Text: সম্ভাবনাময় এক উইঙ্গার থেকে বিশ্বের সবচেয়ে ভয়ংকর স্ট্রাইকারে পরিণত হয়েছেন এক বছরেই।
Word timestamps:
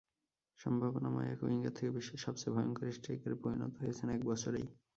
সম্ভাবনাময় 0.59 1.29
এক 1.33 1.39
উইঙ্গার 1.43 1.75
থেকে 1.77 1.91
বিশ্বের 1.91 2.23
সবচেয়ে 2.25 2.53
ভয়ংকর 2.55 2.85
স্ট্রাইকারে 2.91 3.35
পরিণত 3.43 3.73
হয়েছেন 3.81 4.07
এক 4.09 4.21
বছরেই। 4.25 4.67